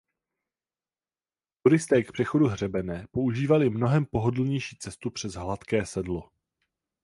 [1.63, 6.29] Turisté k přechodu hřebene používali mnohem pohodlnější cestu přes Hladké sedlo.